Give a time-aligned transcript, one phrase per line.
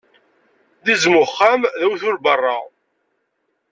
[0.83, 2.57] D izem n uxxam, d awtul n beṛṛa.